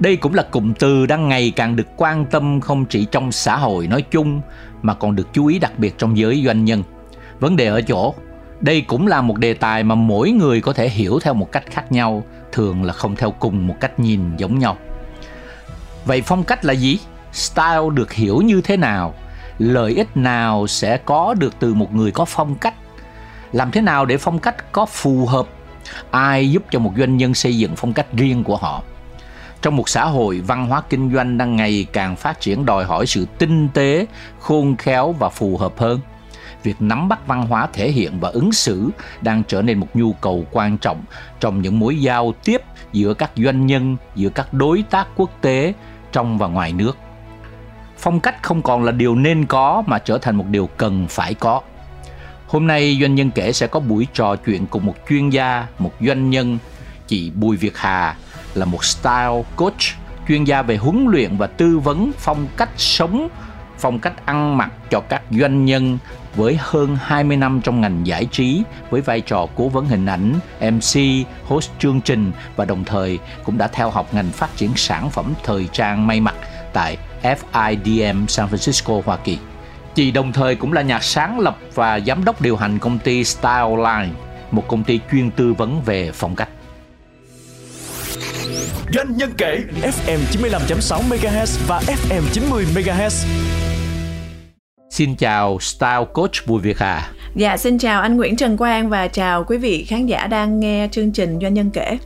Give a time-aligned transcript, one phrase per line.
[0.00, 3.56] Đây cũng là cụm từ đang ngày càng được quan tâm không chỉ trong xã
[3.56, 4.40] hội nói chung
[4.82, 6.82] mà còn được chú ý đặc biệt trong giới doanh nhân.
[7.40, 8.14] Vấn đề ở chỗ,
[8.60, 11.64] đây cũng là một đề tài mà mỗi người có thể hiểu theo một cách
[11.70, 14.76] khác nhau, thường là không theo cùng một cách nhìn giống nhau.
[16.04, 16.98] Vậy phong cách là gì?
[17.32, 19.14] Style được hiểu như thế nào?
[19.58, 22.74] Lợi ích nào sẽ có được từ một người có phong cách?
[23.52, 25.46] Làm thế nào để phong cách có phù hợp?
[26.10, 28.82] Ai giúp cho một doanh nhân xây dựng phong cách riêng của họ?
[29.62, 33.06] Trong một xã hội văn hóa kinh doanh đang ngày càng phát triển đòi hỏi
[33.06, 34.06] sự tinh tế,
[34.40, 36.00] khôn khéo và phù hợp hơn
[36.62, 40.12] việc nắm bắt văn hóa thể hiện và ứng xử đang trở nên một nhu
[40.12, 41.02] cầu quan trọng
[41.40, 42.62] trong những mối giao tiếp
[42.92, 45.72] giữa các doanh nhân, giữa các đối tác quốc tế
[46.12, 46.98] trong và ngoài nước.
[47.98, 51.34] Phong cách không còn là điều nên có mà trở thành một điều cần phải
[51.34, 51.62] có.
[52.46, 55.92] Hôm nay doanh nhân kể sẽ có buổi trò chuyện cùng một chuyên gia, một
[56.00, 56.58] doanh nhân,
[57.06, 58.16] chị Bùi Việt Hà
[58.54, 59.80] là một style coach,
[60.28, 63.28] chuyên gia về huấn luyện và tư vấn phong cách sống,
[63.78, 65.98] phong cách ăn mặc cho các doanh nhân
[66.36, 70.34] với hơn 20 năm trong ngành giải trí với vai trò cố vấn hình ảnh,
[70.60, 71.00] MC,
[71.44, 75.34] host chương trình và đồng thời cũng đã theo học ngành phát triển sản phẩm
[75.44, 76.34] thời trang may mặc
[76.72, 79.38] tại FIDM San Francisco, Hoa Kỳ.
[79.94, 83.24] Chị đồng thời cũng là nhà sáng lập và giám đốc điều hành công ty
[83.24, 84.08] Styleline,
[84.50, 86.48] một công ty chuyên tư vấn về phong cách.
[88.94, 93.26] Doanh nhân kể FM 95.6 MHz và FM 90 MHz
[94.90, 97.10] Xin chào Style Coach Bùi Việt Hà.
[97.34, 100.88] Dạ, xin chào anh Nguyễn Trần Quang và chào quý vị khán giả đang nghe
[100.90, 101.98] chương trình Doanh nhân kể.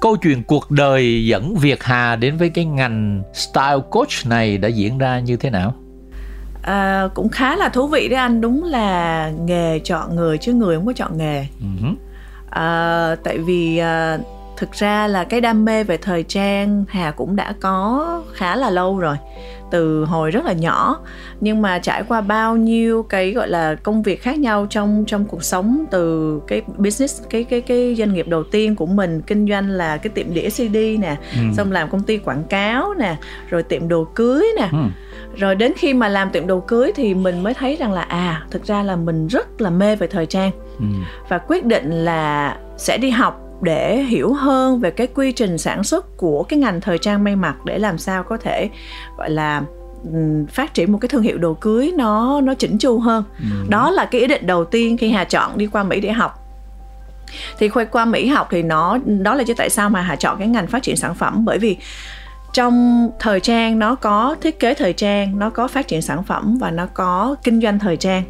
[0.00, 4.68] Câu chuyện cuộc đời dẫn Việt Hà đến với cái ngành Style Coach này đã
[4.68, 5.74] diễn ra như thế nào?
[6.62, 10.76] À, cũng khá là thú vị đấy anh đúng là nghề chọn người chứ người
[10.76, 11.94] không có chọn nghề uh-huh.
[12.50, 14.18] à, tại vì à,
[14.60, 18.70] thực ra là cái đam mê về thời trang hà cũng đã có khá là
[18.70, 19.16] lâu rồi
[19.70, 20.98] từ hồi rất là nhỏ
[21.40, 25.24] nhưng mà trải qua bao nhiêu cái gọi là công việc khác nhau trong trong
[25.24, 29.48] cuộc sống từ cái business cái cái cái doanh nghiệp đầu tiên của mình kinh
[29.48, 31.40] doanh là cái tiệm đĩa CD nè ừ.
[31.56, 33.16] xong làm công ty quảng cáo nè
[33.50, 34.78] rồi tiệm đồ cưới nè ừ.
[35.36, 38.42] rồi đến khi mà làm tiệm đồ cưới thì mình mới thấy rằng là à
[38.50, 40.84] thực ra là mình rất là mê về thời trang ừ.
[41.28, 45.84] và quyết định là sẽ đi học để hiểu hơn về cái quy trình sản
[45.84, 48.70] xuất của cái ngành thời trang may mặc để làm sao có thể
[49.18, 49.62] gọi là
[50.48, 53.24] phát triển một cái thương hiệu đồ cưới nó nó chỉnh chu hơn.
[53.38, 53.66] Ừ.
[53.68, 56.36] đó là cái ý định đầu tiên khi hà chọn đi qua mỹ để học.
[57.58, 60.38] Thì khoe qua mỹ học thì nó đó là chứ tại sao mà hà chọn
[60.38, 61.44] cái ngành phát triển sản phẩm?
[61.44, 61.76] Bởi vì
[62.52, 66.58] trong thời trang nó có thiết kế thời trang nó có phát triển sản phẩm
[66.60, 68.22] và nó có kinh doanh thời trang.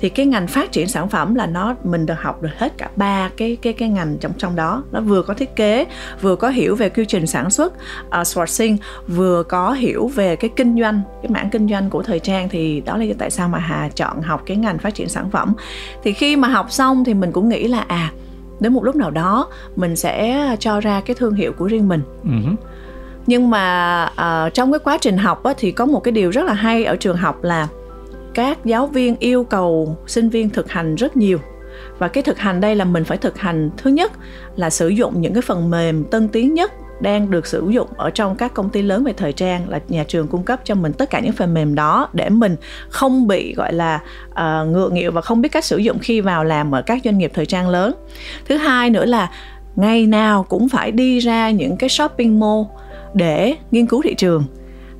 [0.00, 2.90] Thì cái ngành phát triển sản phẩm là nó mình được học được hết cả
[2.96, 4.82] ba cái cái cái ngành trong trong đó.
[4.92, 5.84] Nó vừa có thiết kế
[6.20, 7.72] vừa có hiểu về quy trình sản xuất
[8.20, 8.76] uh, sourcing
[9.08, 12.48] vừa có hiểu về cái kinh doanh cái mảng kinh doanh của thời trang.
[12.48, 15.54] Thì đó là tại sao mà hà chọn học cái ngành phát triển sản phẩm.
[16.02, 18.12] Thì khi mà học xong thì mình cũng nghĩ là à
[18.60, 22.02] đến một lúc nào đó mình sẽ cho ra cái thương hiệu của riêng mình.
[22.24, 22.56] Uh-huh
[23.28, 26.44] nhưng mà uh, trong cái quá trình học á, thì có một cái điều rất
[26.44, 27.68] là hay ở trường học là
[28.34, 31.38] các giáo viên yêu cầu sinh viên thực hành rất nhiều.
[31.98, 34.12] Và cái thực hành đây là mình phải thực hành thứ nhất
[34.56, 38.10] là sử dụng những cái phần mềm tân tiến nhất đang được sử dụng ở
[38.10, 40.92] trong các công ty lớn về thời trang là nhà trường cung cấp cho mình
[40.92, 42.56] tất cả những phần mềm đó để mình
[42.88, 44.00] không bị gọi là
[44.30, 47.00] ờ, uh, ngựa nghịu và không biết cách sử dụng khi vào làm ở các
[47.04, 47.94] doanh nghiệp thời trang lớn.
[48.48, 49.30] Thứ hai nữa là
[49.76, 52.62] ngày nào cũng phải đi ra những cái shopping mall
[53.14, 54.44] để nghiên cứu thị trường.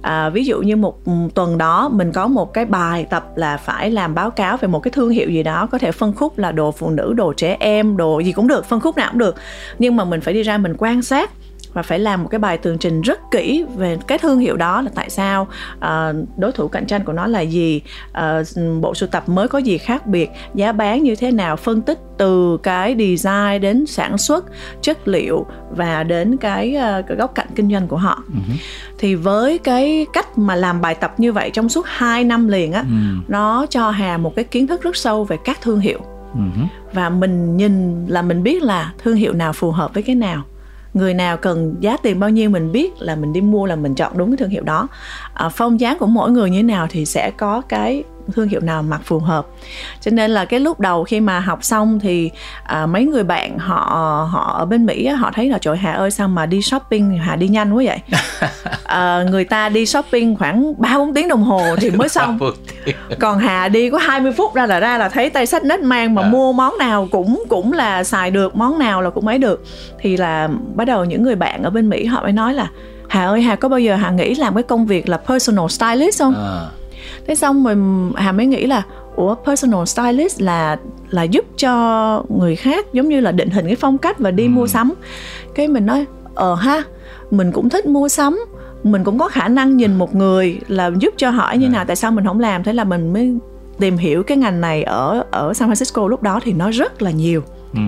[0.03, 0.99] À, ví dụ như một
[1.35, 4.81] tuần đó mình có một cái bài tập là phải làm báo cáo về một
[4.81, 7.57] cái thương hiệu gì đó có thể phân khúc là đồ phụ nữ đồ trẻ
[7.61, 9.35] em đồ gì cũng được phân khúc nào cũng được.
[9.79, 11.31] Nhưng mà mình phải đi ra mình quan sát
[11.73, 14.83] và phải làm một cái bài tường trình rất kỹ về cái thương hiệu đó
[14.83, 15.49] là tại sao
[15.79, 17.81] uh, đối thủ cạnh tranh của nó là gì
[18.11, 18.47] uh,
[18.81, 21.99] bộ sưu tập mới có gì khác biệt giá bán như thế nào phân tích
[22.19, 24.45] từ cái design đến sản xuất
[24.83, 28.57] chất liệu và đến cái, uh, cái góc cạnh kinh doanh của họ uh-huh.
[28.99, 32.73] thì với cái cách mà làm bài tập như vậy trong suốt 2 năm liền
[32.73, 33.21] á uh-huh.
[33.29, 36.01] nó cho hà một cái kiến thức rất sâu về các thương hiệu
[36.35, 36.67] uh-huh.
[36.93, 40.43] và mình nhìn là mình biết là thương hiệu nào phù hợp với cái nào
[40.95, 43.95] người nào cần giá tiền bao nhiêu mình biết là mình đi mua là mình
[43.95, 44.89] chọn đúng cái thương hiệu đó.
[45.35, 48.61] À, phong dáng của mỗi người như thế nào thì sẽ có cái thương hiệu
[48.61, 49.47] nào mặc phù hợp.
[50.01, 52.31] Cho nên là cái lúc đầu khi mà học xong thì
[52.65, 53.83] à, mấy người bạn họ
[54.31, 57.37] họ ở bên mỹ họ thấy là trời hà ơi sao mà đi shopping hà
[57.37, 57.99] đi nhanh quá vậy?
[58.85, 62.39] À, người ta đi shopping khoảng ba bốn tiếng đồng hồ thì mới xong.
[63.19, 66.15] còn hà đi có 20 phút ra là ra là thấy tay sách nết mang
[66.15, 66.29] mà à.
[66.29, 69.65] mua món nào cũng cũng là xài được món nào là cũng ấy được.
[69.99, 72.69] Thì là bắt đầu những người bạn ở bên mỹ họ mới nói là
[73.09, 76.23] hà ơi hà có bao giờ hà nghĩ làm cái công việc là personal stylist
[76.23, 76.35] không?
[76.35, 76.78] À
[77.29, 77.77] thế xong rồi
[78.17, 78.83] hà mới nghĩ là
[79.17, 80.77] ủa personal stylist là
[81.11, 84.45] là giúp cho người khác giống như là định hình cái phong cách và đi
[84.45, 84.49] ừ.
[84.49, 84.95] mua sắm
[85.55, 86.05] cái mình nói
[86.35, 86.83] ờ ha
[87.31, 88.45] mình cũng thích mua sắm
[88.83, 91.71] mình cũng có khả năng nhìn một người là giúp cho hỏi như à.
[91.71, 93.39] nào tại sao mình không làm thế là mình mới
[93.79, 97.11] tìm hiểu cái ngành này ở ở San Francisco lúc đó thì nó rất là
[97.11, 97.43] nhiều
[97.75, 97.81] ừ.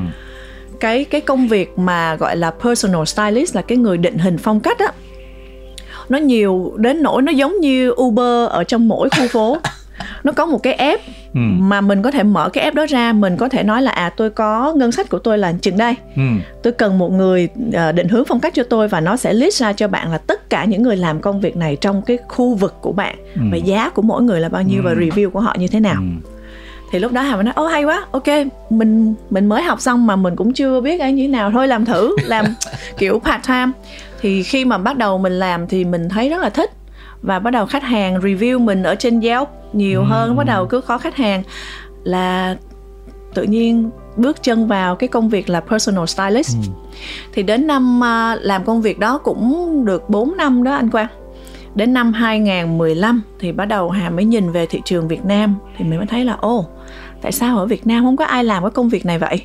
[0.80, 4.60] cái cái công việc mà gọi là personal stylist là cái người định hình phong
[4.60, 4.92] cách á
[6.10, 9.58] nó nhiều đến nỗi nó giống như Uber ở trong mỗi khu phố
[10.24, 11.02] nó có một cái app
[11.34, 11.40] ừ.
[11.58, 14.10] mà mình có thể mở cái app đó ra mình có thể nói là à
[14.16, 16.22] tôi có ngân sách của tôi là chừng đây ừ.
[16.62, 19.60] tôi cần một người uh, định hướng phong cách cho tôi và nó sẽ list
[19.60, 22.54] ra cho bạn là tất cả những người làm công việc này trong cái khu
[22.54, 23.40] vực của bạn ừ.
[23.50, 24.84] và giá của mỗi người là bao nhiêu ừ.
[24.84, 26.30] và review của họ như thế nào ừ.
[26.92, 28.28] thì lúc đó hà mới nói ô hay quá ok
[28.70, 31.68] mình mình mới học xong mà mình cũng chưa biết cái như thế nào thôi
[31.68, 32.44] làm thử làm
[32.98, 33.72] kiểu part time
[34.20, 36.70] thì khi mà bắt đầu mình làm thì mình thấy rất là thích.
[37.22, 40.80] Và bắt đầu khách hàng review mình ở trên Yelp nhiều hơn bắt đầu cứ
[40.80, 41.42] có khách hàng
[42.04, 42.56] là
[43.34, 46.56] tự nhiên bước chân vào cái công việc là personal stylist.
[46.56, 46.72] Ừ.
[47.32, 51.06] thì đến năm uh, làm công việc đó cũng được 4 năm đó anh Quang.
[51.74, 55.84] Đến năm 2015 thì bắt đầu Hà mới nhìn về thị trường Việt Nam thì
[55.84, 56.66] mình mới thấy là ô
[57.22, 59.42] tại sao ở Việt Nam không có ai làm cái công việc này vậy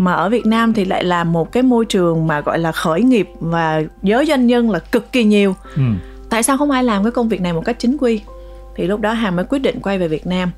[0.00, 3.02] mà ở Việt Nam thì lại là một cái môi trường mà gọi là khởi
[3.02, 5.54] nghiệp và giới doanh nhân là cực kỳ nhiều.
[5.76, 5.82] Ừ.
[6.30, 8.20] tại sao không ai làm cái công việc này một cách chính quy?
[8.76, 10.50] Thì lúc đó Hà mới quyết định quay về Việt Nam.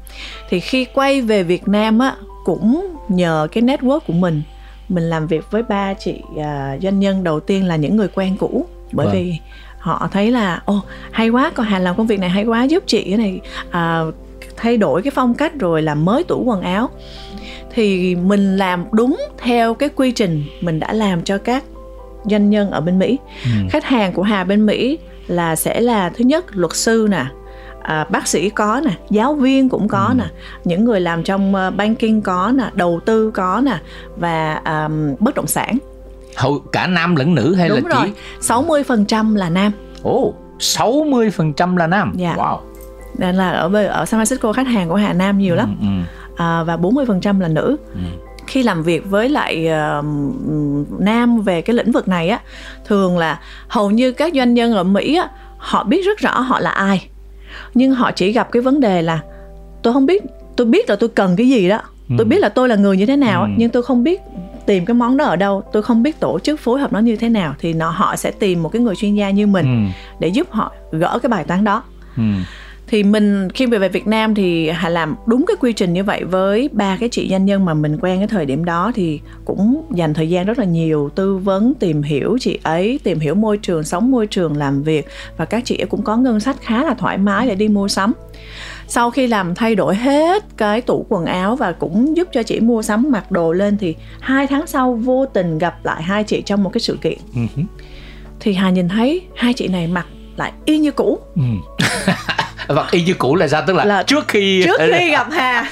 [0.49, 4.43] Thì khi quay về Việt Nam á cũng nhờ cái network của mình.
[4.89, 8.37] Mình làm việc với ba chị uh, doanh nhân đầu tiên là những người quen
[8.37, 8.67] cũ.
[8.93, 9.15] Bởi vâng.
[9.15, 9.39] vì
[9.79, 10.81] họ thấy là ô
[11.11, 14.15] hay quá còn Hà làm công việc này hay quá giúp chị cái này uh,
[14.57, 16.91] thay đổi cái phong cách rồi làm mới tủ quần áo
[17.75, 21.65] thì mình làm đúng theo cái quy trình mình đã làm cho các
[22.25, 23.19] doanh nhân ở bên Mỹ.
[23.45, 23.51] Ừ.
[23.71, 27.25] Khách hàng của Hà bên Mỹ là sẽ là thứ nhất luật sư nè,
[27.83, 30.15] à, bác sĩ có nè, giáo viên cũng có ừ.
[30.19, 30.25] nè,
[30.65, 33.79] những người làm trong uh, banking có nè, đầu tư có nè
[34.17, 35.79] và um, bất động sản.
[36.37, 39.73] Hầu cả nam lẫn nữ hay Đúng là rồi, chỉ 60% là nam.
[40.03, 42.13] Ồ, oh, 60% là nam.
[42.19, 42.39] Yeah.
[42.39, 42.59] Wow.
[43.19, 45.77] Nên là ở ở San Francisco khách hàng của Hà Nam nhiều lắm.
[45.81, 48.01] Ừ, ừ à, và 40% là nữ ừ.
[48.47, 49.69] khi làm việc với lại
[49.99, 50.05] uh,
[51.01, 52.41] nam về cái lĩnh vực này á
[52.85, 56.61] thường là hầu như các doanh nhân ở Mỹ á họ biết rất rõ họ
[56.61, 57.09] là ai
[57.75, 59.21] nhưng họ chỉ gặp cái vấn đề là
[59.83, 60.23] tôi không biết
[60.57, 62.15] tôi biết là tôi cần cái gì đó ừ.
[62.19, 63.49] tôi biết là tôi là người như thế nào ừ.
[63.57, 64.21] nhưng tôi không biết
[64.67, 67.17] tìm cái món đó ở đâu tôi không biết tổ chức phối hợp nó như
[67.17, 69.99] thế nào thì nó họ sẽ tìm một cái người chuyên gia như mình ừ.
[70.19, 71.83] để giúp họ gỡ cái bài toán đó
[72.17, 72.23] ừ
[72.93, 76.05] thì mình khi về về Việt Nam thì Hà làm đúng cái quy trình như
[76.05, 79.21] vậy với ba cái chị doanh nhân mà mình quen cái thời điểm đó thì
[79.45, 83.35] cũng dành thời gian rất là nhiều tư vấn tìm hiểu chị ấy tìm hiểu
[83.35, 85.07] môi trường sống môi trường làm việc
[85.37, 87.89] và các chị ấy cũng có ngân sách khá là thoải mái để đi mua
[87.89, 88.13] sắm.
[88.89, 92.61] Sau khi làm thay đổi hết cái tủ quần áo và cũng giúp cho chị
[92.61, 96.43] mua sắm mặc đồ lên thì hai tháng sau vô tình gặp lại hai chị
[96.47, 97.19] trong một cái sự kiện.
[97.35, 97.65] Uh-huh.
[98.41, 100.07] thì hà nhìn thấy hai chị này mặc
[100.37, 101.19] lại y như cũ
[102.73, 102.77] ừ.
[102.77, 105.71] vâng y như cũ là sao tức là, là trước khi trước khi gặp hà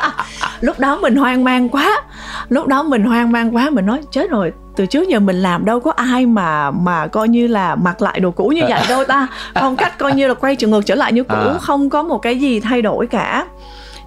[0.60, 2.02] lúc đó mình hoang mang quá
[2.48, 5.64] lúc đó mình hoang mang quá mình nói chết rồi từ trước giờ mình làm
[5.64, 9.04] đâu có ai mà mà coi như là mặc lại đồ cũ như vậy đâu
[9.04, 11.58] ta phong cách coi như là quay trở ngược trở lại như cũ à.
[11.60, 13.46] không có một cái gì thay đổi cả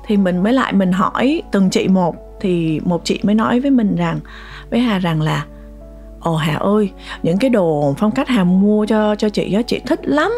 [0.07, 3.71] thì mình mới lại mình hỏi từng chị một thì một chị mới nói với
[3.71, 4.19] mình rằng
[4.69, 5.43] với hà rằng là
[6.25, 6.91] ồ hà ơi
[7.23, 10.31] những cái đồ phong cách hà mua cho cho chị á chị thích lắm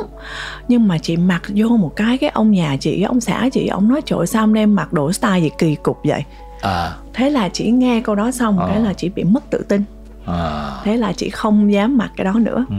[0.68, 3.88] nhưng mà chị mặc vô một cái cái ông nhà chị ông xã chị ông
[3.88, 6.24] nói trời sao em mặc đồ style gì kỳ cục vậy
[6.62, 6.94] à.
[7.14, 8.68] thế là chị nghe câu đó xong à.
[8.68, 9.84] cái là chị bị mất tự tin
[10.26, 10.72] à.
[10.84, 12.76] thế là chị không dám mặc cái đó nữa ừ.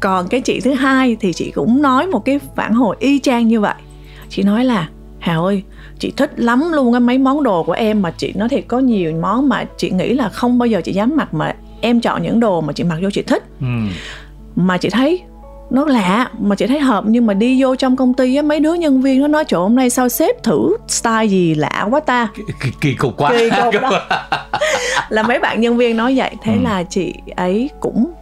[0.00, 3.48] còn cái chị thứ hai thì chị cũng nói một cái phản hồi y chang
[3.48, 3.74] như vậy
[4.28, 4.88] chị nói là
[5.18, 5.62] hà ơi
[5.98, 8.78] chị thích lắm luôn cái mấy món đồ của em mà chị nói thiệt có
[8.78, 12.22] nhiều món mà chị nghĩ là không bao giờ chị dám mặc mà em chọn
[12.22, 13.66] những đồ mà chị mặc vô chị thích ừ.
[14.56, 15.22] mà chị thấy
[15.70, 18.60] nó lạ mà chị thấy hợp nhưng mà đi vô trong công ty á mấy
[18.60, 22.00] đứa nhân viên nó nói chỗ hôm nay sao sếp thử style gì lạ quá
[22.00, 22.28] ta
[22.60, 23.90] kỳ, kỳ cục quá kỳ cục đó
[25.08, 26.58] là mấy bạn nhân viên nói vậy thế ừ.
[26.62, 28.12] là chị ấy cũng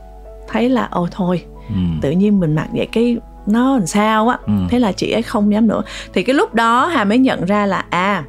[0.49, 1.75] thấy là ồ thôi ừ.
[2.01, 4.53] tự nhiên mình mặc vậy cái nó làm sao á ừ.
[4.69, 5.83] thế là chị ấy không dám nữa
[6.13, 8.25] thì cái lúc đó hà mới nhận ra là à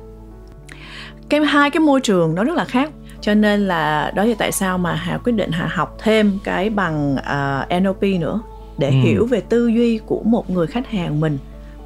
[1.30, 2.90] cái hai cái môi trường nó rất là khác
[3.28, 6.70] cho nên là đó là tại sao mà hà quyết định hà học thêm cái
[6.70, 8.42] bằng uh, NLP nữa
[8.78, 8.96] để ừ.
[9.04, 11.38] hiểu về tư duy của một người khách hàng mình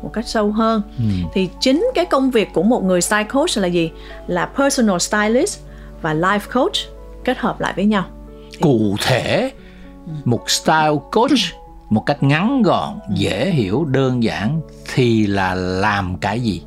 [0.03, 1.03] một cách sâu hơn ừ.
[1.33, 3.91] thì chính cái công việc của một người style coach là gì
[4.27, 5.59] là personal stylist
[6.01, 6.75] và life coach
[7.23, 8.05] kết hợp lại với nhau
[8.61, 9.51] cụ thể
[10.25, 11.39] một style coach
[11.89, 14.61] một cách ngắn gọn dễ hiểu đơn giản
[14.93, 16.61] thì là làm cái gì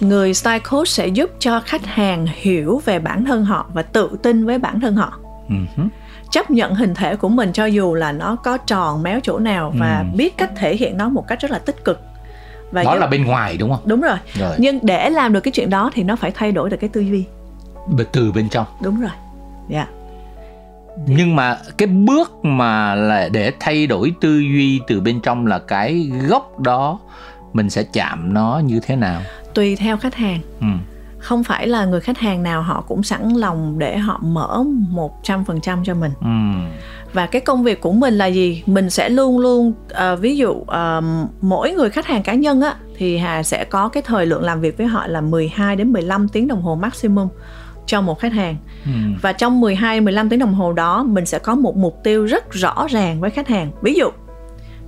[0.00, 4.10] người style coach sẽ giúp cho khách hàng hiểu về bản thân họ và tự
[4.22, 5.12] tin với bản thân họ.
[5.48, 5.88] Uh-huh.
[6.30, 9.72] chấp nhận hình thể của mình cho dù là nó có tròn méo chỗ nào
[9.78, 12.00] và uh biết cách thể hiện nó một cách rất là tích cực.
[12.70, 13.00] Và đó giúp...
[13.00, 13.80] là bên ngoài đúng không?
[13.84, 14.16] Đúng rồi.
[14.34, 14.54] rồi.
[14.58, 17.00] Nhưng để làm được cái chuyện đó thì nó phải thay đổi được cái tư
[17.00, 17.24] duy.
[18.12, 18.66] Từ bên trong.
[18.82, 19.10] Đúng rồi.
[19.68, 19.76] Dạ.
[19.76, 19.88] Yeah
[21.06, 25.58] nhưng mà cái bước mà là để thay đổi tư duy từ bên trong là
[25.58, 26.98] cái gốc đó
[27.52, 29.20] mình sẽ chạm nó như thế nào
[29.56, 30.66] tùy theo khách hàng ừ.
[31.18, 35.22] không phải là người khách hàng nào họ cũng sẵn lòng để họ mở một
[35.22, 36.26] trăm phần trăm cho mình ừ.
[37.12, 40.50] và cái công việc của mình là gì mình sẽ luôn luôn uh, ví dụ
[40.50, 41.04] uh,
[41.40, 44.60] mỗi người khách hàng cá nhân á thì hà sẽ có cái thời lượng làm
[44.60, 47.28] việc với họ là 12 đến 15 tiếng đồng hồ maximum
[47.86, 48.90] cho một khách hàng ừ.
[49.22, 52.52] và trong 12 15 tiếng đồng hồ đó mình sẽ có một mục tiêu rất
[52.52, 54.10] rõ ràng với khách hàng ví dụ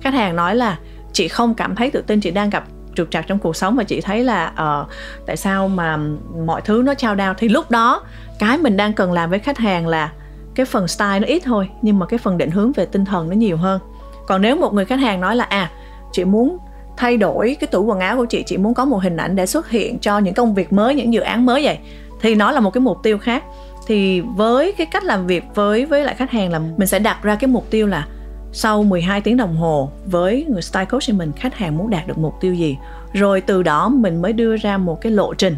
[0.01, 0.79] khách hàng nói là
[1.13, 2.63] chị không cảm thấy tự tin chị đang gặp
[2.99, 3.75] trục trặc trong cuộc sống.
[3.75, 4.89] Và chị thấy là uh,
[5.25, 5.97] tại sao mà
[6.45, 7.33] mọi thứ nó trao đao?
[7.33, 8.01] Thì lúc đó
[8.39, 10.11] cái mình đang cần làm với khách hàng là
[10.55, 13.29] cái phần style nó ít thôi nhưng mà cái phần định hướng về tinh thần
[13.29, 13.81] nó nhiều hơn.
[14.27, 15.71] Còn nếu một người khách hàng nói là à
[16.11, 16.57] chị muốn
[16.97, 19.45] thay đổi cái tủ quần áo của chị chị muốn có một hình ảnh để
[19.45, 21.77] xuất hiện cho những công việc mới những dự án mới vậy
[22.21, 23.43] thì nó là một cái mục tiêu khác.
[23.87, 27.23] Thì với cái cách làm việc với với lại khách hàng là mình sẽ đặt
[27.23, 28.07] ra cái mục tiêu là
[28.51, 32.07] sau 12 tiếng đồng hồ, với người style coach thì mình, khách hàng muốn đạt
[32.07, 32.77] được mục tiêu gì?
[33.13, 35.55] Rồi từ đó mình mới đưa ra một cái lộ trình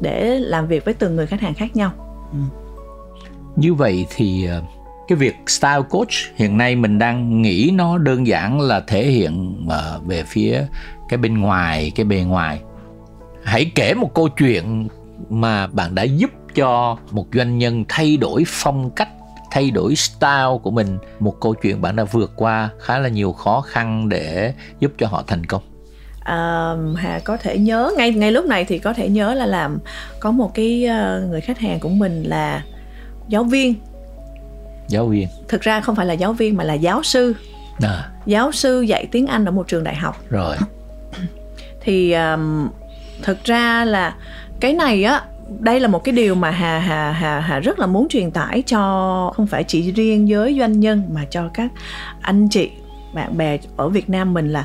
[0.00, 1.92] để làm việc với từng người khách hàng khác nhau.
[2.32, 2.38] Ừ.
[3.56, 4.62] như vậy thì ờ,
[5.08, 9.56] cái việc style coach hiện nay mình đang nghĩ nó đơn giản là thể hiện
[9.68, 10.66] ờ, về phía
[11.08, 12.60] cái bên ngoài, cái bề ngoài.
[13.44, 14.88] Hãy kể một câu chuyện
[15.30, 19.08] mà bạn đã giúp cho một doanh nhân thay đổi phong cách
[19.50, 23.32] thay đổi style của mình một câu chuyện bạn đã vượt qua khá là nhiều
[23.32, 25.62] khó khăn để giúp cho họ thành công.
[26.20, 29.78] À, hà có thể nhớ ngay ngay lúc này thì có thể nhớ là làm
[30.20, 32.64] có một cái uh, người khách hàng của mình là
[33.28, 33.74] giáo viên.
[34.88, 35.28] Giáo viên.
[35.48, 37.34] Thực ra không phải là giáo viên mà là giáo sư.
[37.82, 38.08] À.
[38.26, 40.16] giáo sư dạy tiếng anh ở một trường đại học.
[40.30, 40.56] Rồi.
[41.80, 42.68] Thì um,
[43.22, 44.14] thực ra là
[44.60, 45.22] cái này á
[45.58, 48.62] đây là một cái điều mà hà hà hà hà rất là muốn truyền tải
[48.62, 51.70] cho không phải chỉ riêng với doanh nhân, mà cho các
[52.20, 52.70] anh chị,
[53.14, 54.64] bạn bè ở Việt Nam mình là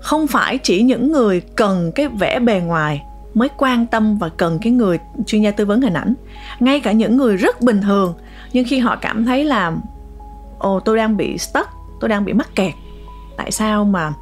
[0.00, 3.02] không phải chỉ những người cần cái vẻ bề ngoài
[3.34, 6.14] mới quan tâm và cần cái người chuyên gia tư vấn hình ảnh.
[6.60, 8.14] Ngay cả những người rất bình thường,
[8.52, 9.72] nhưng khi họ cảm thấy là,
[10.58, 11.68] ồ, tôi đang bị stuck,
[12.00, 12.72] tôi đang bị mắc kẹt,
[13.36, 14.12] tại sao mà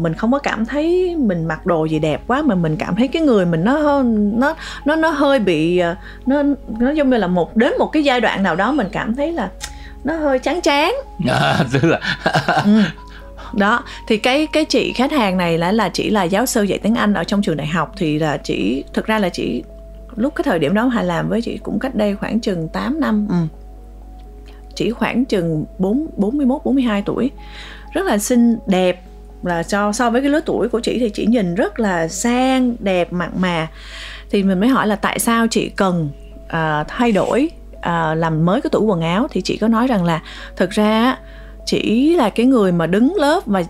[0.00, 3.08] mình không có cảm thấy mình mặc đồ gì đẹp quá mà mình cảm thấy
[3.08, 4.54] cái người mình nó nó
[4.84, 8.20] nó nó hơi bị uh, nó nó giống như là một đến một cái giai
[8.20, 9.50] đoạn nào đó mình cảm thấy là
[10.04, 10.94] nó hơi chán chán
[11.28, 12.00] à, tức là
[12.64, 12.80] ừ.
[13.54, 16.78] đó thì cái cái chị khách hàng này là là chỉ là giáo sư dạy
[16.78, 19.62] tiếng Anh ở trong trường đại học thì là chỉ thực ra là chỉ
[20.16, 23.00] lúc cái thời điểm đó Hà làm với chị cũng cách đây khoảng chừng 8
[23.00, 23.36] năm ừ.
[24.74, 27.30] chỉ khoảng chừng 4 41 42 tuổi
[27.92, 29.05] rất là xinh đẹp
[29.42, 32.76] là so so với cái lứa tuổi của chị thì chị nhìn rất là sang
[32.80, 33.68] đẹp mặn mà.
[34.30, 36.10] Thì mình mới hỏi là tại sao chị cần
[36.46, 37.82] uh, thay đổi uh,
[38.16, 39.26] làm mới cái tủ quần áo?
[39.30, 40.22] Thì chị có nói rằng là
[40.56, 41.16] thực ra
[41.66, 43.62] chỉ là cái người mà đứng lớp và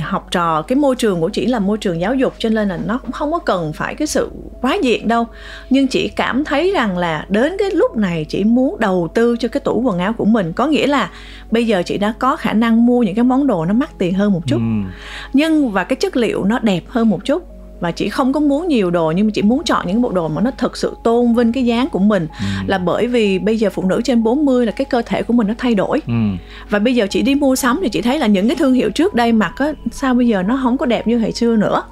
[0.00, 2.78] học trò cái môi trường của chỉ là môi trường giáo dục cho nên là
[2.86, 4.30] nó cũng không có cần phải cái sự
[4.60, 5.26] quá diện đâu.
[5.70, 9.48] Nhưng chị cảm thấy rằng là đến cái lúc này chị muốn đầu tư cho
[9.48, 11.10] cái tủ quần áo của mình có nghĩa là
[11.50, 14.14] bây giờ chị đã có khả năng mua những cái món đồ nó mắc tiền
[14.14, 14.56] hơn một chút.
[14.56, 14.90] Ừ.
[15.32, 18.68] nhưng và cái chất liệu nó đẹp hơn một chút và chị không có muốn
[18.68, 21.34] nhiều đồ nhưng mà chị muốn chọn những bộ đồ mà nó thực sự tôn
[21.34, 22.26] vinh cái dáng của mình.
[22.40, 22.46] Ừ.
[22.66, 25.46] là bởi vì bây giờ phụ nữ trên 40 là cái cơ thể của mình
[25.46, 26.00] nó thay đổi.
[26.06, 26.12] Ừ.
[26.70, 28.90] và bây giờ chị đi mua sắm thì chị thấy là những cái thương hiệu
[28.90, 31.82] trước đây mặc á sao bây giờ nó không có đẹp như hồi xưa nữa?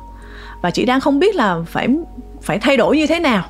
[0.62, 1.88] Và chị đang không biết là phải
[2.42, 3.44] phải thay đổi như thế nào.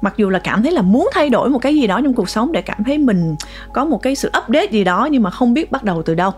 [0.00, 2.28] Mặc dù là cảm thấy là muốn thay đổi một cái gì đó trong cuộc
[2.28, 3.36] sống để cảm thấy mình
[3.72, 6.32] có một cái sự update gì đó nhưng mà không biết bắt đầu từ đâu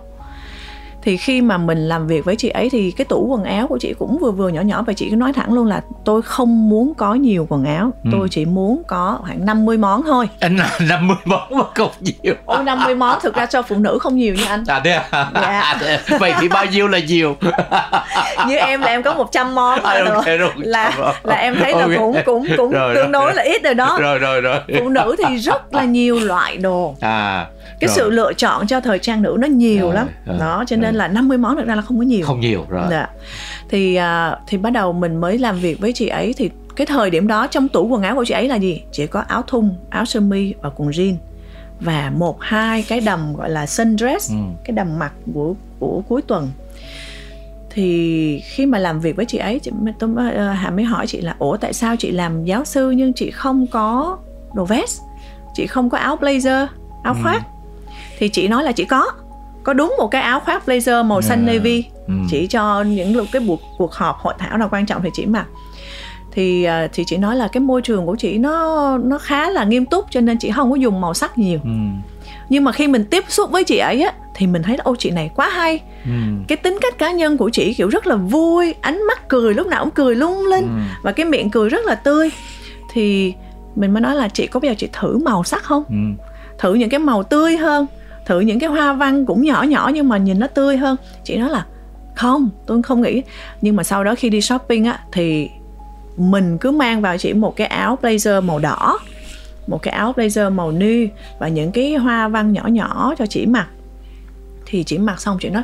[1.05, 3.79] thì khi mà mình làm việc với chị ấy thì cái tủ quần áo của
[3.79, 6.69] chị cũng vừa vừa nhỏ nhỏ và chị cứ nói thẳng luôn là tôi không
[6.69, 7.91] muốn có nhiều quần áo.
[8.05, 8.11] Ừ.
[8.13, 10.29] tôi chỉ muốn có khoảng 50 món thôi.
[10.41, 12.35] Anh là 50 món mà không nhiều.
[12.45, 14.65] Ôi 50 món thực ra cho phụ nữ không nhiều nha anh.
[14.67, 15.05] À thế à?
[15.35, 15.51] Dạ.
[15.65, 15.79] À,
[16.19, 17.37] vậy thì bao nhiêu là nhiều?
[18.49, 20.51] Như em là em có 100 món là à, okay, rồi.
[20.57, 20.93] là
[21.23, 23.35] là em thấy là cũng cũng cũng rồi, tương đối rồi.
[23.35, 23.99] là ít rồi đó.
[24.01, 24.61] Rồi rồi rồi.
[24.79, 26.95] Phụ nữ thì rất là nhiều loại đồ.
[27.01, 27.47] À
[27.81, 27.97] cái rồi.
[27.97, 30.95] sự lựa chọn cho thời trang nữ nó nhiều rồi, lắm rồi, đó cho nên
[30.95, 30.99] rồi.
[30.99, 33.09] là 50 món thực ra là không có nhiều không nhiều rồi dạ.
[33.69, 37.11] thì uh, thì bắt đầu mình mới làm việc với chị ấy thì cái thời
[37.11, 39.71] điểm đó trong tủ quần áo của chị ấy là gì chỉ có áo thun
[39.91, 41.15] áo sơ mi và quần jean
[41.81, 44.37] và một hai cái đầm gọi là sundress ừ.
[44.65, 46.49] cái đầm mặc của của cuối tuần
[47.71, 50.19] thì khi mà làm việc với chị ấy chị tôi uh,
[50.57, 53.67] hà mới hỏi chị là ủa tại sao chị làm giáo sư nhưng chị không
[53.67, 54.19] có
[54.55, 55.01] đồ vest
[55.55, 56.67] chị không có áo blazer
[57.03, 57.21] áo ừ.
[58.19, 59.07] Thì chị nói là chị có
[59.63, 61.57] có đúng một cái áo khoác blazer màu xanh yeah.
[61.57, 62.15] navy ừ.
[62.31, 65.27] chỉ cho những lúc cái buộc cuộc họp hội thảo nào quan trọng thì chị
[65.27, 65.47] mặc
[66.33, 69.65] thì à, thì chị nói là cái môi trường của chị nó nó khá là
[69.65, 71.71] nghiêm túc cho nên chị không có dùng màu sắc nhiều ừ.
[72.49, 75.11] nhưng mà khi mình tiếp xúc với chị ấy á thì mình thấy ô chị
[75.11, 76.11] này quá hay ừ.
[76.49, 79.67] cái tính cách cá nhân của chị kiểu rất là vui ánh mắt cười lúc
[79.67, 80.81] nào cũng cười lung linh ừ.
[81.03, 82.31] và cái miệng cười rất là tươi
[82.93, 83.35] thì
[83.75, 86.25] mình mới nói là chị có bao giờ chị thử màu sắc không ừ.
[86.59, 87.87] thử những cái màu tươi hơn
[88.27, 90.97] thử những cái hoa văn cũng nhỏ nhỏ nhưng mà nhìn nó tươi hơn.
[91.25, 91.67] Chị nói là
[92.15, 93.23] không tôi không nghĩ.
[93.61, 95.51] Nhưng mà sau đó khi đi shopping á thì
[96.17, 98.99] mình cứ mang vào chỉ một cái áo blazer màu đỏ
[99.67, 103.47] một cái áo blazer màu nude và những cái hoa văn nhỏ nhỏ cho chị
[103.47, 103.67] mặc.
[104.67, 105.63] Thì chị mặc xong chị nói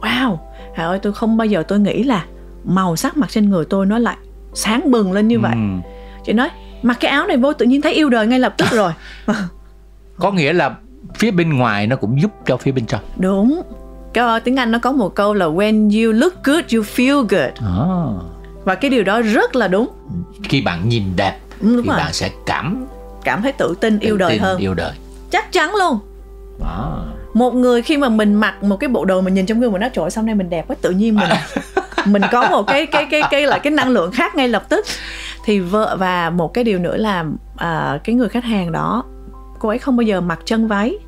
[0.00, 0.36] wow
[0.74, 2.24] hà ơi tôi không bao giờ tôi nghĩ là
[2.64, 4.16] màu sắc mặc trên người tôi nó lại
[4.54, 5.52] sáng bừng lên như vậy.
[5.54, 5.90] Ừ.
[6.24, 6.48] chị nói
[6.82, 8.92] mặc cái áo này vô tự nhiên thấy yêu đời ngay lập tức rồi.
[10.18, 10.74] Có nghĩa là
[11.14, 13.00] phía bên ngoài nó cũng giúp cho phía bên trong.
[13.16, 13.62] Đúng.
[14.12, 17.50] Cái tiếng anh nó có một câu là when you look good you feel good.
[17.60, 17.86] À.
[18.64, 19.88] và cái điều đó rất là đúng.
[20.42, 21.96] Khi bạn nhìn đẹp ừ, đúng thì rồi.
[21.96, 22.86] bạn sẽ cảm
[23.24, 24.58] cảm thấy tự tin tự yêu đời tin, hơn.
[24.58, 24.92] yêu đời.
[25.30, 25.98] Chắc chắn luôn.
[26.64, 26.78] À.
[27.34, 29.80] một người khi mà mình mặc một cái bộ đồ mình nhìn trong gương mình
[29.80, 31.28] nói trời sau này mình đẹp quá tự nhiên mình
[32.06, 34.84] mình có một cái cái cái cái là cái năng lượng khác ngay lập tức.
[35.44, 37.24] Thì vợ và một cái điều nữa là
[37.56, 39.04] à, cái người khách hàng đó
[39.60, 40.98] cô ấy không bao giờ mặc chân váy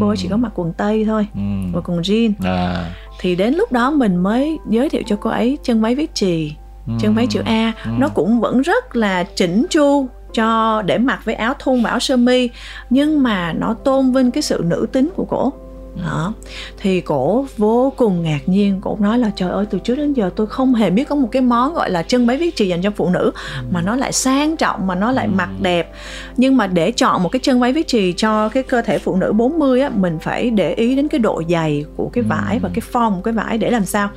[0.00, 0.10] cô ừ.
[0.10, 1.40] ấy chỉ có mặc quần tây thôi ừ.
[1.72, 2.90] và quần jean à.
[3.20, 6.52] thì đến lúc đó mình mới giới thiệu cho cô ấy chân váy viết chì
[6.86, 6.92] ừ.
[7.00, 7.90] chân váy chữ A ừ.
[7.98, 12.00] nó cũng vẫn rất là chỉnh chu cho để mặc với áo thun và áo
[12.00, 12.48] sơ mi
[12.90, 15.52] nhưng mà nó tôn vinh cái sự nữ tính của cổ
[15.96, 16.34] đó.
[16.80, 20.30] Thì cổ vô cùng ngạc nhiên cổ nói là trời ơi từ trước đến giờ
[20.36, 22.82] tôi không hề biết có một cái món gọi là chân váy viết chì dành
[22.82, 23.30] cho phụ nữ
[23.70, 25.92] mà nó lại sang trọng mà nó lại mặc đẹp.
[26.36, 29.16] Nhưng mà để chọn một cái chân váy viết chì cho cái cơ thể phụ
[29.16, 32.70] nữ 40 á mình phải để ý đến cái độ dày của cái vải và
[32.74, 34.10] cái form của cái vải để làm sao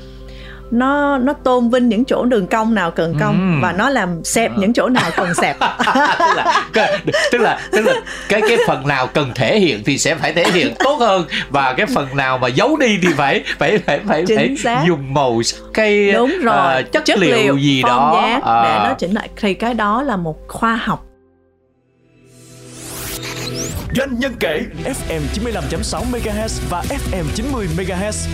[0.72, 3.62] nó nó tôn vinh những chỗ đường cong nào cần cong ừ.
[3.62, 5.58] và nó làm xẹp những chỗ nào cần xẹp.
[5.60, 7.00] Tức là
[7.32, 7.94] tức là tức là
[8.30, 11.74] cái cái phần nào cần thể hiện thì sẽ phải thể hiện tốt hơn và
[11.74, 14.26] cái phần nào mà giấu đi thì phải phải phải phải,
[14.64, 18.12] phải dùng màu sắc cây đúng rồi uh, chất, chất liệu, liệu gì đó.
[18.16, 18.38] dáng.
[18.38, 18.66] Uh.
[18.66, 21.06] để nó chỉnh lại thì cái đó là một khoa học.
[23.96, 28.28] Doanh nhân kể FM 95.6 MHz và FM 90 MHz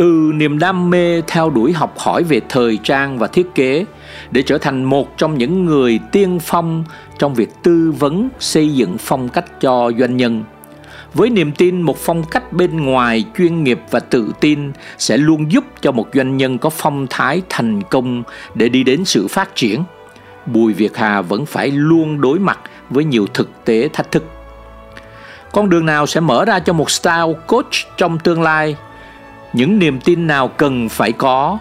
[0.00, 3.84] từ niềm đam mê theo đuổi học hỏi về thời trang và thiết kế,
[4.30, 6.84] để trở thành một trong những người tiên phong
[7.18, 10.44] trong việc tư vấn, xây dựng phong cách cho doanh nhân.
[11.14, 15.52] Với niềm tin một phong cách bên ngoài chuyên nghiệp và tự tin sẽ luôn
[15.52, 18.22] giúp cho một doanh nhân có phong thái thành công
[18.54, 19.84] để đi đến sự phát triển.
[20.46, 22.60] Bùi việt hà vẫn phải luôn đối mặt
[22.90, 24.24] với nhiều thực tế thách thức.
[25.52, 28.76] Con đường nào sẽ mở ra cho một style coach trong tương lai?
[29.52, 31.58] Những niềm tin nào cần phải có?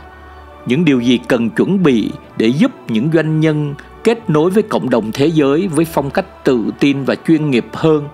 [0.65, 4.89] Những điều gì cần chuẩn bị để giúp những doanh nhân kết nối với cộng
[4.89, 8.07] đồng thế giới với phong cách tự tin và chuyên nghiệp hơn?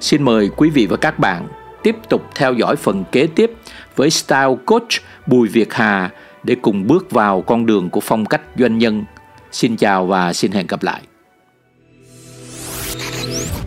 [0.00, 1.48] Xin mời quý vị và các bạn
[1.82, 3.52] tiếp tục theo dõi phần kế tiếp
[3.96, 4.88] với style coach
[5.26, 6.10] bùi việt hà
[6.42, 9.04] để cùng bước vào con đường của phong cách doanh nhân.
[9.52, 11.02] Xin chào và xin hẹn gặp lại.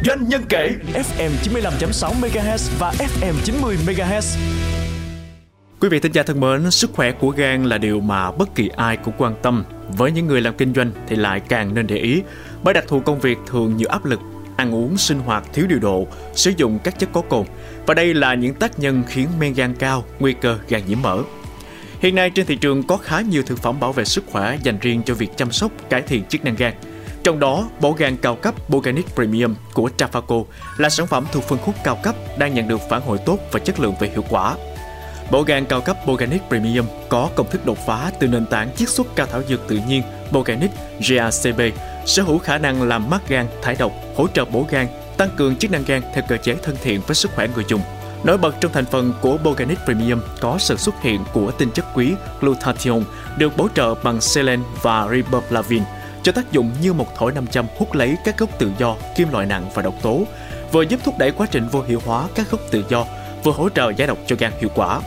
[0.06, 4.38] Doanh nhân kể FM 95.6 MHz và FM 90 MHz
[5.82, 8.70] Quý vị thính giả thân mến, sức khỏe của gan là điều mà bất kỳ
[8.76, 9.64] ai cũng quan tâm.
[9.88, 12.22] Với những người làm kinh doanh thì lại càng nên để ý,
[12.64, 14.20] bởi đặc thù công việc thường nhiều áp lực,
[14.56, 17.46] ăn uống sinh hoạt thiếu điều độ, sử dụng các chất có cồn.
[17.86, 21.22] Và đây là những tác nhân khiến men gan cao, nguy cơ gan nhiễm mỡ.
[22.00, 24.80] Hiện nay trên thị trường có khá nhiều thực phẩm bảo vệ sức khỏe dành
[24.82, 26.74] riêng cho việc chăm sóc, cải thiện chức năng gan.
[27.24, 30.46] Trong đó, bổ gan cao cấp Boganic Premium của Trafaco
[30.78, 33.60] là sản phẩm thuộc phân khúc cao cấp đang nhận được phản hồi tốt và
[33.60, 34.56] chất lượng về hiệu quả.
[35.32, 38.90] Bộ gan cao cấp Boganic Premium có công thức đột phá từ nền tảng chiết
[38.90, 40.72] xuất cao thảo dược tự nhiên Boganic
[41.10, 41.62] GACB,
[42.06, 45.56] sở hữu khả năng làm mát gan, thải độc, hỗ trợ bổ gan, tăng cường
[45.56, 47.82] chức năng gan theo cơ chế thân thiện với sức khỏe người dùng.
[48.24, 51.86] Nổi bật trong thành phần của Boganic Premium có sự xuất hiện của tinh chất
[51.96, 53.04] quý glutathione
[53.38, 55.82] được bổ trợ bằng selen và riboflavin
[56.24, 59.32] cho tác dụng như một thổi nam châm hút lấy các gốc tự do, kim
[59.32, 60.24] loại nặng và độc tố,
[60.72, 63.06] vừa giúp thúc đẩy quá trình vô hiệu hóa các gốc tự do,
[63.44, 65.00] vừa hỗ trợ giải độc cho gan hiệu quả.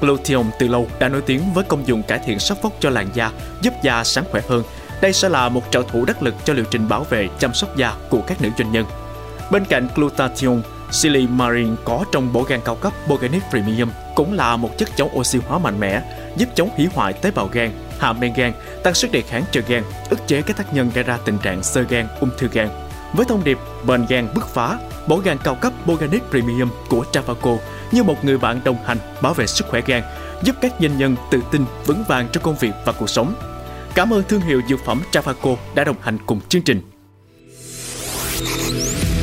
[0.00, 3.08] Glutathione từ lâu đã nổi tiếng với công dụng cải thiện sắc vóc cho làn
[3.14, 3.30] da,
[3.62, 4.62] giúp da sáng khỏe hơn.
[5.00, 7.76] Đây sẽ là một trợ thủ đắc lực cho liệu trình bảo vệ chăm sóc
[7.76, 8.86] da của các nữ doanh nhân.
[9.50, 10.60] Bên cạnh glutathione,
[10.90, 15.38] Silimarin có trong bộ gan cao cấp Boganic Premium cũng là một chất chống oxy
[15.48, 16.02] hóa mạnh mẽ,
[16.36, 18.52] giúp chống hủy hoại tế bào gan, hạ men gan,
[18.84, 21.62] tăng sức đề kháng cho gan, ức chế các tác nhân gây ra tình trạng
[21.62, 22.68] sơ gan, ung thư gan.
[23.12, 27.56] Với thông điệp bền gan bứt phá, bộ gan cao cấp Boganic Premium của Travaco
[27.92, 30.02] như một người bạn đồng hành bảo vệ sức khỏe gan,
[30.42, 33.34] giúp các doanh nhân tự tin vững vàng trong công việc và cuộc sống.
[33.94, 36.80] Cảm ơn thương hiệu dược phẩm Travaco đã đồng hành cùng chương trình.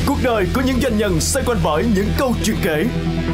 [0.06, 2.86] Cuộc đời của những doanh nhân xoay quanh bởi những câu chuyện kể,